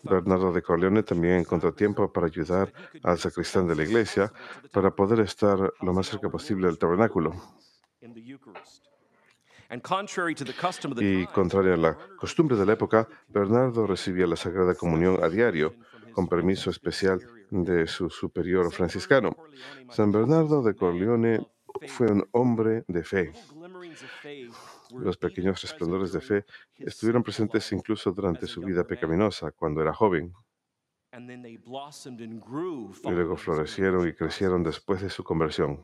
Bernardo 0.04 0.52
de 0.52 0.62
Corleone 0.62 1.04
también 1.04 1.36
encontró 1.36 1.74
tiempo 1.74 2.12
para 2.12 2.28
ayudar 2.28 2.74
al 3.04 3.18
sacristán 3.18 3.68
de 3.68 3.76
la 3.76 3.84
iglesia 3.84 4.32
para 4.72 4.92
poder 4.92 5.22
estar 5.22 5.58
lo 5.82 5.94
más 5.94 6.08
cerca 6.08 6.30
posible 6.30 6.68
del 6.68 6.78
tabernáculo. 6.78 7.34
Y 11.02 11.26
contrario 11.28 11.74
a 11.74 11.78
la 11.78 11.98
costumbre 12.18 12.56
de 12.56 12.66
la 12.66 12.74
época, 12.74 13.08
Bernardo 13.28 13.86
recibía 13.86 14.26
la 14.28 14.36
Sagrada 14.36 14.76
Comunión 14.76 15.24
a 15.24 15.30
diario, 15.30 15.76
con 16.14 16.28
permiso 16.28 16.70
especial 16.70 17.20
de 17.50 17.86
su 17.88 18.10
superior 18.10 18.72
franciscano. 18.72 19.36
San 19.90 20.12
Bernardo 20.12 20.62
de 20.64 20.74
Corleone 20.74 21.46
fue 21.88 22.12
un 22.12 22.28
hombre 22.32 22.84
de 22.88 23.04
fe. 23.04 23.34
Los 24.92 25.18
pequeños 25.18 25.62
resplandores 25.62 26.12
de 26.12 26.22
fe 26.22 26.46
estuvieron 26.78 27.24
presentes 27.24 27.72
incluso 27.72 28.12
durante 28.12 28.48
su 28.48 28.62
vida 28.62 28.86
pecaminosa, 28.86 29.52
cuando 29.52 29.82
era 29.82 29.94
joven. 29.94 30.34
Y 33.04 33.12
luego 33.12 33.38
florecieron 33.38 34.08
y 34.08 34.14
crecieron 34.14 34.64
después 34.64 35.02
de 35.02 35.10
su 35.10 35.24
conversión. 35.24 35.84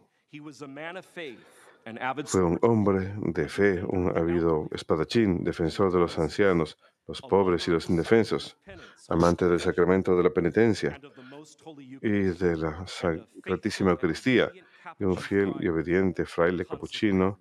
Fue 2.25 2.43
un 2.43 2.59
hombre 2.61 3.13
de 3.17 3.49
fe, 3.49 3.83
un 3.83 4.15
habido 4.17 4.67
espadachín, 4.71 5.43
defensor 5.43 5.91
de 5.91 5.99
los 5.99 6.17
ancianos, 6.17 6.77
los 7.07 7.21
pobres 7.21 7.67
y 7.67 7.71
los 7.71 7.89
indefensos, 7.89 8.57
amante 9.09 9.47
del 9.47 9.59
sacramento 9.59 10.15
de 10.15 10.23
la 10.23 10.29
penitencia 10.29 10.99
y 12.01 12.09
de 12.09 12.57
la 12.57 12.87
Sacratísima 12.87 13.91
Eucaristía, 13.91 14.51
y 14.99 15.03
un 15.03 15.17
fiel 15.17 15.53
y 15.59 15.67
obediente 15.67 16.25
fraile 16.25 16.65
capuchino 16.65 17.39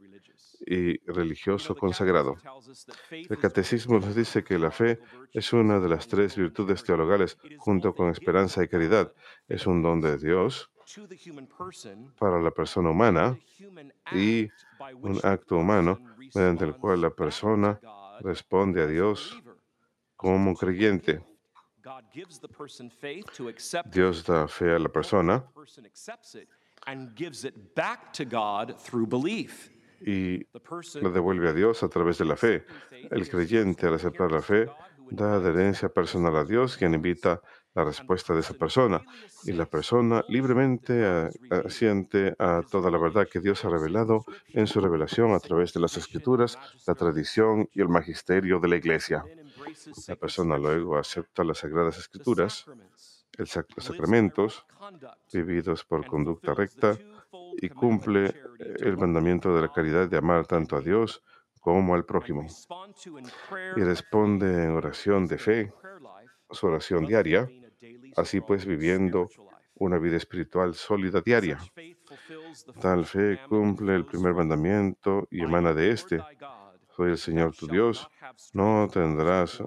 y 0.67 0.99
religioso 1.11 1.75
consagrado. 1.75 2.37
El 3.11 3.39
catecismo 3.39 3.99
nos 3.99 4.15
dice 4.15 4.45
que 4.45 4.59
la 4.59 4.71
fe 4.71 5.01
es 5.33 5.53
una 5.53 5.81
de 5.81 5.89
las 5.89 6.07
tres 6.09 6.37
virtudes 6.37 6.85
teologales 6.85 7.37
junto 7.59 7.95
con 7.95 8.11
esperanza 8.11 8.63
y 8.63 8.69
caridad. 8.69 9.13
Es 9.49 9.67
un 9.67 9.83
don 9.83 10.01
de 10.01 10.19
Dios 10.19 10.71
para 12.19 12.41
la 12.41 12.51
persona 12.51 12.91
humana 12.91 13.39
y 14.13 14.49
un 14.95 15.21
acto 15.23 15.57
humano 15.57 15.99
mediante 16.35 16.65
el 16.65 16.77
cual 16.77 17.01
la 17.01 17.11
persona 17.11 17.79
responde 18.21 18.83
a 18.83 18.87
Dios 18.87 19.43
como 20.17 20.55
creyente. 20.55 21.25
Dios 23.91 24.25
da 24.25 24.47
fe 24.47 24.75
a 24.75 24.79
la 24.79 24.89
persona 24.89 25.45
y 30.05 30.47
lo 31.01 31.11
devuelve 31.11 31.49
a 31.49 31.53
Dios 31.53 31.83
a 31.83 31.89
través 31.89 32.19
de 32.19 32.25
la 32.25 32.37
fe. 32.37 32.65
El 32.91 33.29
creyente, 33.29 33.87
al 33.87 33.95
aceptar 33.95 34.31
la 34.31 34.43
fe, 34.43 34.69
da 35.11 35.35
adherencia 35.35 35.89
personal 35.89 36.37
a 36.37 36.45
Dios, 36.45 36.77
quien 36.77 36.95
invita 36.95 37.41
la 37.75 37.85
respuesta 37.85 38.35
de 38.35 38.41
esa 38.41 38.55
persona. 38.55 39.03
Y 39.45 39.53
la 39.53 39.67
persona 39.67 40.25
libremente 40.29 41.31
asiente 41.65 42.35
a 42.39 42.63
toda 42.71 42.91
la 42.91 42.99
verdad 42.99 43.29
que 43.31 43.41
Dios 43.41 43.65
ha 43.65 43.71
revelado 43.71 44.25
en 44.49 44.67
su 44.67 44.81
revelación 44.81 45.33
a 45.33 45.41
través 45.41 45.73
de 45.73 45.81
las 45.81 45.97
escrituras, 45.97 46.59
la 46.87 46.95
tradición 46.95 47.69
y 47.73 47.81
el 47.81 47.89
magisterio 47.89 48.61
de 48.61 48.69
la 48.69 48.77
iglesia. 48.77 49.25
La 50.09 50.17
persona 50.17 50.59
luego 50.59 50.99
acepta 50.99 51.45
las 51.45 51.59
sagradas 51.59 51.99
escrituras, 51.99 52.67
los 53.39 53.51
sacramentos, 53.51 54.67
vividos 55.33 55.85
por 55.85 56.07
conducta 56.07 56.55
recta, 56.55 56.97
y 57.61 57.69
cumple 57.69 58.35
el 58.81 58.97
mandamiento 58.97 59.55
de 59.55 59.63
la 59.63 59.73
caridad 59.73 60.09
de 60.09 60.17
amar 60.17 60.47
tanto 60.47 60.77
a 60.77 60.81
Dios 60.81 61.23
como 61.61 61.95
al 61.95 62.05
prójimo. 62.05 62.47
Y 63.77 63.81
responde 63.81 64.65
en 64.65 64.71
oración 64.73 65.27
de 65.27 65.39
fe, 65.39 65.73
su 66.51 66.67
oración 66.67 67.07
diaria, 67.07 67.49
así 68.17 68.41
pues 68.41 68.67
viviendo 68.67 69.29
una 69.75 69.99
vida 69.99 70.17
espiritual 70.17 70.75
sólida 70.75 71.21
diaria. 71.21 71.59
Tal 72.81 73.05
fe 73.05 73.41
cumple 73.49 73.95
el 73.95 74.05
primer 74.05 74.35
mandamiento 74.35 75.27
y 75.31 75.43
emana 75.43 75.73
de 75.73 75.91
este. 75.91 76.23
Soy 76.97 77.11
el 77.11 77.19
Señor 77.19 77.55
tu 77.57 77.67
Dios, 77.67 78.09
no 78.53 78.89
tendrás 78.93 79.63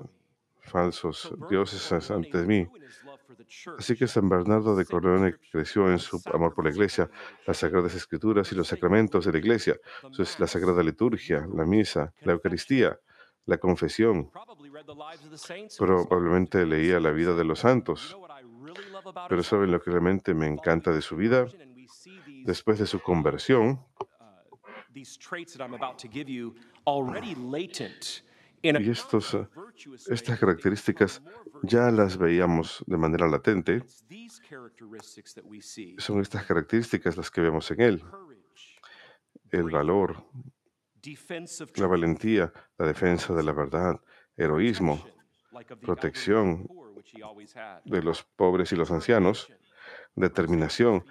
falsos 0.61 1.33
dioses 1.49 2.11
ante 2.11 2.43
mí. 2.43 2.67
Así 3.77 3.95
que 3.95 4.07
San 4.07 4.29
Bernardo 4.29 4.75
de 4.75 4.85
Corleone 4.85 5.35
creció 5.51 5.89
en 5.91 5.99
su 5.99 6.21
amor 6.33 6.53
por 6.53 6.65
la 6.65 6.71
iglesia, 6.71 7.09
las 7.45 7.57
sagradas 7.57 7.95
escrituras 7.95 8.51
y 8.51 8.55
los 8.55 8.67
sacramentos 8.67 9.25
de 9.25 9.31
la 9.31 9.37
iglesia, 9.37 9.77
la 10.39 10.47
sagrada 10.47 10.83
liturgia, 10.83 11.47
la 11.53 11.65
misa, 11.65 12.13
la 12.21 12.33
Eucaristía, 12.33 12.99
la 13.45 13.57
confesión. 13.57 14.31
Probablemente 15.77 16.65
leía 16.65 16.99
la 16.99 17.11
vida 17.11 17.33
de 17.33 17.43
los 17.43 17.59
santos. 17.59 18.17
Pero 19.29 19.43
¿saben 19.43 19.71
lo 19.71 19.81
que 19.81 19.91
realmente 19.91 20.33
me 20.33 20.47
encanta 20.47 20.91
de 20.91 21.01
su 21.01 21.15
vida? 21.15 21.45
Después 22.43 22.79
de 22.79 22.85
su 22.85 22.99
conversión, 23.01 23.79
y 28.63 28.89
estos, 28.89 29.33
eh, 29.33 29.47
estas 30.07 30.39
características 30.39 31.21
ya 31.63 31.91
las 31.91 32.17
veíamos 32.17 32.83
de 32.87 32.97
manera 32.97 33.27
latente. 33.27 33.83
Son 35.97 36.21
estas 36.21 36.45
características 36.45 37.17
las 37.17 37.29
que 37.29 37.41
vemos 37.41 37.69
en 37.71 37.81
él. 37.81 38.03
El 39.51 39.69
valor, 39.69 40.25
la 41.75 41.87
valentía, 41.87 42.51
la 42.77 42.87
defensa 42.87 43.33
de 43.33 43.43
la 43.43 43.51
verdad, 43.51 44.01
heroísmo 44.35 45.05
protección 45.81 46.67
de 47.85 48.01
los 48.01 48.23
pobres 48.23 48.71
y 48.71 48.75
los 48.75 48.91
ancianos, 48.91 49.51
determinación, 50.15 51.05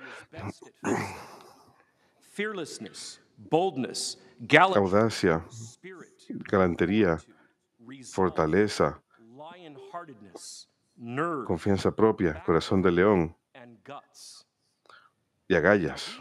audacia, 4.75 5.45
galantería, 6.29 7.19
fortaleza, 8.13 9.01
confianza 11.47 11.95
propia, 11.95 12.43
corazón 12.45 12.83
de 12.83 12.93
león 12.93 13.37
y 15.49 15.55
agallas. 15.55 16.19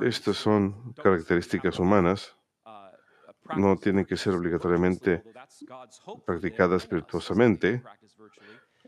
Estas 0.00 0.36
son 0.36 0.92
características 0.94 1.78
humanas, 1.78 2.36
no 3.56 3.76
tienen 3.76 4.04
que 4.04 4.16
ser 4.16 4.34
obligatoriamente 4.34 5.22
practicadas 6.24 6.88
virtuosamente, 6.88 7.82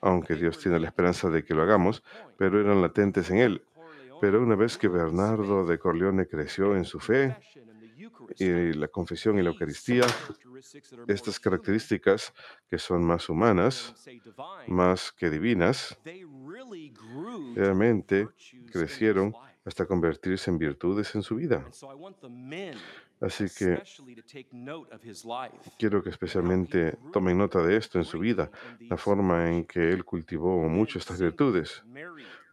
aunque 0.01 0.35
Dios 0.35 0.59
tiene 0.59 0.79
la 0.79 0.89
esperanza 0.89 1.31
de 1.31 1.45
que 1.45 1.55
lo 1.55 1.63
hagamos, 1.63 2.03
pero 2.37 2.61
eran 2.61 2.83
latentes 2.83 3.31
en 3.31 3.39
él. 3.39 3.65
Pero 4.21 4.43
una 4.43 4.55
vez 4.55 4.79
que 4.79 4.89
Bernardo 4.89 5.67
de 5.67 5.79
Corleone 5.79 6.27
creció 6.27 6.77
en 6.77 6.85
su 6.85 7.01
fe 7.01 7.37
y 8.39 8.73
la 8.73 8.89
confesión 8.89 9.39
y 9.39 9.43
la 9.43 9.51
Eucaristía, 9.51 10.07
estas 11.07 11.39
características 11.41 12.33
que 12.71 12.79
son 12.79 13.05
más 13.05 13.29
humanas, 13.29 13.95
más 14.67 15.13
que 15.13 15.31
divinas, 15.31 15.99
realmente 17.55 18.29
crecieron 18.73 19.35
hasta 19.65 19.87
convertirse 19.87 20.51
en 20.51 20.59
virtudes 20.59 21.15
en 21.15 21.23
su 21.23 21.37
vida. 21.37 21.65
Así 23.25 23.47
que 23.49 23.83
quiero 25.79 26.03
que 26.03 26.11
especialmente 26.11 26.99
tomen 27.13 27.39
nota 27.39 27.63
de 27.63 27.77
esto 27.77 27.99
en 27.99 28.05
su 28.05 28.19
vida, 28.19 28.51
la 28.81 28.97
forma 28.97 29.51
en 29.51 29.65
que 29.65 29.91
él 29.91 30.05
cultivó 30.05 30.69
mucho 30.69 30.99
estas 30.99 31.21
virtudes. 31.21 31.83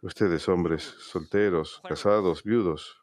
Ustedes, 0.00 0.48
hombres 0.48 0.82
solteros, 0.82 1.80
casados, 1.86 2.42
viudos, 2.42 3.02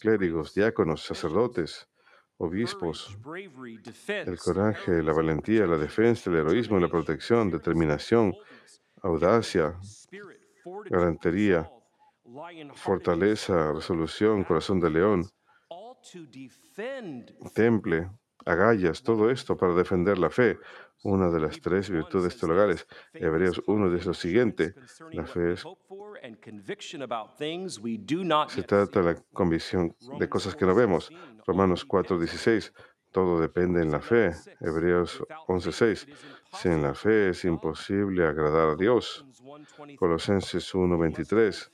clérigos, 0.00 0.54
diáconos, 0.54 1.04
sacerdotes, 1.04 1.86
obispos, 2.38 3.18
el 4.06 4.38
coraje, 4.38 5.02
la 5.02 5.12
valentía, 5.12 5.66
la 5.66 5.76
defensa, 5.76 6.30
el 6.30 6.36
heroísmo, 6.36 6.78
la 6.78 6.88
protección, 6.88 7.50
determinación, 7.50 8.34
audacia, 9.02 9.78
galantería, 10.86 11.70
fortaleza, 12.74 13.72
resolución, 13.72 14.44
corazón 14.44 14.80
de 14.80 14.90
león, 14.90 15.30
temple, 17.54 18.08
agallas, 18.44 19.02
todo 19.02 19.30
esto 19.30 19.56
para 19.56 19.74
defender 19.74 20.18
la 20.18 20.30
fe, 20.30 20.58
una 21.02 21.30
de 21.30 21.40
las 21.40 21.60
tres 21.60 21.90
virtudes 21.90 22.38
teologales. 22.38 22.86
Hebreos 23.12 23.62
1 23.66 23.90
dice 23.90 24.06
lo 24.06 24.14
siguiente, 24.14 24.74
la 25.12 25.26
fe 25.26 25.52
es, 25.52 25.64
se 28.48 28.62
trata 28.62 29.00
de 29.02 29.14
la 29.14 29.22
convicción 29.32 29.94
de 30.18 30.28
cosas 30.28 30.54
que 30.54 30.66
no 30.66 30.74
vemos. 30.74 31.10
Romanos 31.46 31.84
4, 31.84 32.18
16, 32.18 32.72
todo 33.10 33.40
depende 33.40 33.82
en 33.82 33.90
la 33.90 34.00
fe. 34.00 34.32
Hebreos 34.60 35.22
11, 35.48 35.72
6, 35.72 36.06
sin 36.52 36.82
la 36.82 36.94
fe 36.94 37.30
es 37.30 37.44
imposible 37.44 38.26
agradar 38.26 38.70
a 38.70 38.76
Dios. 38.76 39.24
Colosenses 39.96 40.74
1, 40.74 40.98
23, 40.98 41.72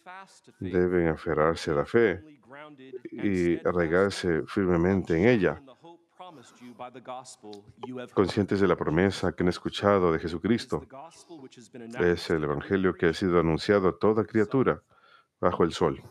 deben 0.61 1.09
aferrarse 1.09 1.73
a 1.73 1.75
la 1.75 1.85
fe 1.85 2.36
y 3.23 3.57
arraigarse 3.67 4.43
firmemente 4.47 5.17
en 5.17 5.29
ella, 5.29 5.63
conscientes 8.15 8.61
de 8.61 8.69
la 8.69 8.77
promesa 8.77 9.33
que 9.33 9.43
han 9.43 9.49
escuchado 9.49 10.13
de 10.13 10.19
Jesucristo. 10.19 10.87
Es 12.01 12.31
el 12.31 12.45
Evangelio 12.45 12.95
que 12.95 13.07
ha 13.07 13.15
sido 13.15 13.41
anunciado 13.41 13.89
a 13.89 13.99
toda 13.99 14.25
criatura 14.25 14.83
bajo 15.41 15.65
el 15.65 15.73
sol. 15.73 16.03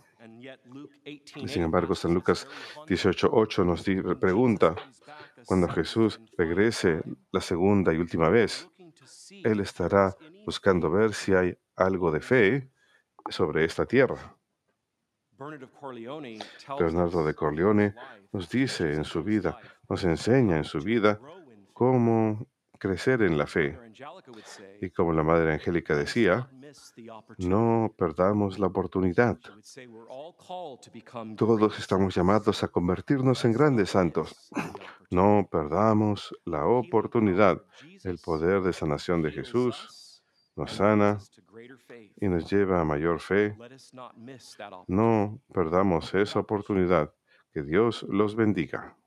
Sin 1.47 1.63
embargo, 1.63 1.95
San 1.95 2.13
Lucas 2.13 2.47
18.8 2.87 3.65
nos 3.65 4.17
pregunta, 4.17 4.75
cuando 5.45 5.67
Jesús 5.67 6.19
regrese 6.37 7.01
la 7.31 7.41
segunda 7.41 7.93
y 7.93 7.97
última 7.97 8.29
vez, 8.29 8.67
Él 9.43 9.59
estará 9.59 10.15
buscando 10.45 10.89
ver 10.89 11.13
si 11.13 11.33
hay 11.33 11.57
algo 11.75 12.11
de 12.11 12.21
fe 12.21 12.69
sobre 13.29 13.65
esta 13.65 13.85
tierra. 13.85 14.35
Bernardo 16.79 17.25
de 17.25 17.33
Corleone 17.33 17.93
nos 18.31 18.49
dice 18.49 18.93
en 18.93 19.03
su 19.03 19.23
vida, 19.23 19.57
nos 19.89 20.03
enseña 20.03 20.57
en 20.57 20.63
su 20.63 20.79
vida 20.79 21.19
cómo 21.73 22.47
crecer 22.77 23.21
en 23.21 23.37
la 23.37 23.47
fe. 23.47 23.77
Y 24.81 24.89
como 24.91 25.13
la 25.13 25.23
Madre 25.23 25.53
Angélica 25.53 25.95
decía, 25.95 26.49
no 27.37 27.93
perdamos 27.97 28.59
la 28.59 28.67
oportunidad. 28.67 29.37
Todos 31.37 31.79
estamos 31.79 32.15
llamados 32.15 32.63
a 32.63 32.67
convertirnos 32.67 33.45
en 33.45 33.53
grandes 33.53 33.89
santos. 33.89 34.51
No 35.09 35.47
perdamos 35.51 36.35
la 36.45 36.65
oportunidad. 36.65 37.61
El 38.03 38.19
poder 38.19 38.61
de 38.61 38.73
sanación 38.73 39.21
de 39.21 39.31
Jesús 39.31 40.04
nos 40.55 40.71
sana 40.71 41.17
y 42.17 42.27
nos 42.27 42.49
lleva 42.49 42.81
a 42.81 42.85
mayor 42.85 43.19
fe. 43.19 43.55
No 44.87 45.41
perdamos 45.53 46.13
esa 46.13 46.39
oportunidad. 46.39 47.13
Que 47.51 47.63
Dios 47.63 48.03
los 48.09 48.35
bendiga. 48.35 48.97